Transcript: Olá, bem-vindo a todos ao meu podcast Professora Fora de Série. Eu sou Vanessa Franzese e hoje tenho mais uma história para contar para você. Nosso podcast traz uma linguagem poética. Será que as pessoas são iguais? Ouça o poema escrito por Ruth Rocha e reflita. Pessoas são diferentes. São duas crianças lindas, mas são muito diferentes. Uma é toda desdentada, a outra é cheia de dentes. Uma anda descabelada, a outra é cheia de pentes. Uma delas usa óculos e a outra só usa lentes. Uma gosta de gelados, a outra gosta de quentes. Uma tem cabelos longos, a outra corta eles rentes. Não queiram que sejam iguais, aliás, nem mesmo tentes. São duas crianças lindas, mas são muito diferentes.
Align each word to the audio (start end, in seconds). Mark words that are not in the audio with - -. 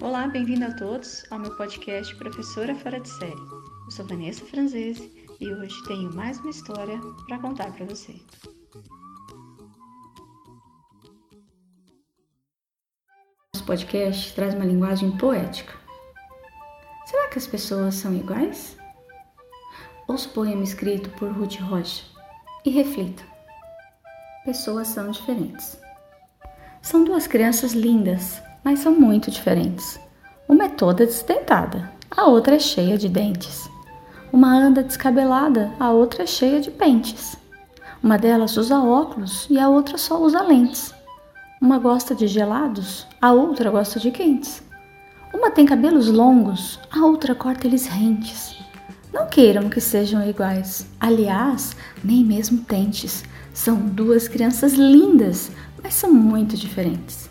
Olá, 0.00 0.28
bem-vindo 0.28 0.64
a 0.64 0.72
todos 0.72 1.24
ao 1.28 1.40
meu 1.40 1.56
podcast 1.56 2.14
Professora 2.14 2.72
Fora 2.72 3.00
de 3.00 3.08
Série. 3.08 3.32
Eu 3.32 3.90
sou 3.90 4.06
Vanessa 4.06 4.44
Franzese 4.46 5.26
e 5.40 5.52
hoje 5.52 5.74
tenho 5.88 6.14
mais 6.14 6.38
uma 6.38 6.50
história 6.50 7.00
para 7.26 7.40
contar 7.40 7.72
para 7.72 7.84
você. 7.84 8.14
Nosso 13.52 13.66
podcast 13.66 14.34
traz 14.36 14.54
uma 14.54 14.64
linguagem 14.64 15.16
poética. 15.18 15.74
Será 17.04 17.28
que 17.30 17.38
as 17.38 17.48
pessoas 17.48 17.96
são 17.96 18.14
iguais? 18.14 18.78
Ouça 20.06 20.28
o 20.28 20.32
poema 20.32 20.62
escrito 20.62 21.10
por 21.18 21.32
Ruth 21.32 21.56
Rocha 21.56 22.04
e 22.64 22.70
reflita. 22.70 23.24
Pessoas 24.44 24.86
são 24.86 25.10
diferentes. 25.10 25.76
São 26.80 27.02
duas 27.02 27.26
crianças 27.26 27.72
lindas, 27.72 28.40
mas 28.64 28.80
são 28.80 28.92
muito 28.92 29.30
diferentes. 29.30 29.98
Uma 30.48 30.64
é 30.64 30.68
toda 30.68 31.06
desdentada, 31.06 31.90
a 32.10 32.26
outra 32.26 32.56
é 32.56 32.58
cheia 32.58 32.96
de 32.96 33.08
dentes. 33.08 33.68
Uma 34.32 34.54
anda 34.54 34.82
descabelada, 34.82 35.72
a 35.78 35.90
outra 35.90 36.24
é 36.24 36.26
cheia 36.26 36.60
de 36.60 36.70
pentes. 36.70 37.36
Uma 38.02 38.18
delas 38.18 38.56
usa 38.56 38.78
óculos 38.78 39.46
e 39.50 39.58
a 39.58 39.68
outra 39.68 39.98
só 39.98 40.20
usa 40.20 40.42
lentes. 40.42 40.94
Uma 41.60 41.78
gosta 41.78 42.14
de 42.14 42.26
gelados, 42.26 43.06
a 43.20 43.32
outra 43.32 43.70
gosta 43.70 43.98
de 43.98 44.10
quentes. 44.10 44.62
Uma 45.34 45.50
tem 45.50 45.66
cabelos 45.66 46.08
longos, 46.08 46.78
a 46.90 47.04
outra 47.04 47.34
corta 47.34 47.66
eles 47.66 47.86
rentes. 47.86 48.56
Não 49.12 49.26
queiram 49.26 49.68
que 49.68 49.80
sejam 49.80 50.26
iguais, 50.28 50.86
aliás, 51.00 51.74
nem 52.04 52.24
mesmo 52.24 52.58
tentes. 52.64 53.24
São 53.52 53.76
duas 53.76 54.28
crianças 54.28 54.74
lindas, 54.74 55.50
mas 55.82 55.94
são 55.94 56.12
muito 56.12 56.56
diferentes. 56.56 57.28